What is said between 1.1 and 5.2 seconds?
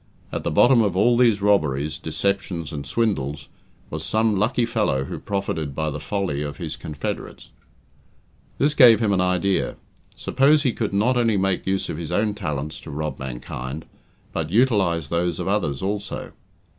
these robberies, deceptions, and swindles, was some lucky fellow who